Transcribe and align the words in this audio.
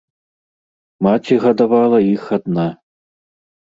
Маці 1.09 1.39
гадавала 1.45 2.03
іх 2.15 2.23
адна. 2.43 2.69